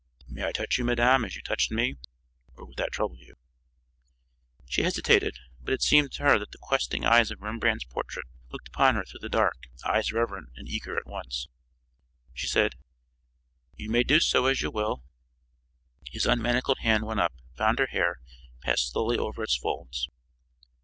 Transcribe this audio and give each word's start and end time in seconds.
"May 0.27 0.45
I 0.45 0.51
touch 0.51 0.79
you, 0.79 0.83
madame, 0.83 1.23
as 1.25 1.35
you 1.35 1.43
touched 1.43 1.69
me? 1.69 1.97
Or 2.55 2.65
would 2.65 2.77
that 2.77 2.91
trouble 2.91 3.17
you?" 3.19 3.35
She 4.67 4.81
hesitated, 4.81 5.37
but 5.59 5.75
it 5.75 5.83
seemed 5.83 6.11
to 6.13 6.23
her 6.23 6.39
that 6.39 6.49
the 6.51 6.57
questing 6.57 7.05
eyes 7.05 7.29
of 7.29 7.39
Rembrandt's 7.39 7.83
portrait 7.85 8.25
looked 8.49 8.69
upon 8.69 8.95
her 8.95 9.05
through 9.05 9.19
the 9.19 9.29
dark 9.29 9.57
eyes 9.85 10.11
reverent 10.11 10.49
and 10.55 10.67
eager 10.67 10.97
at 10.97 11.05
once. 11.05 11.49
She 12.33 12.47
said: 12.47 12.73
"You 13.75 13.91
may 13.91 14.01
do 14.01 14.15
as 14.15 14.61
you 14.63 14.71
will." 14.71 15.03
His 16.09 16.25
unmanacled 16.25 16.79
hand 16.79 17.03
went 17.05 17.19
up, 17.19 17.35
found 17.55 17.77
her 17.77 17.85
hair, 17.85 18.21
passed 18.61 18.91
slowly 18.93 19.19
over 19.19 19.43
its 19.43 19.55
folds. 19.55 20.09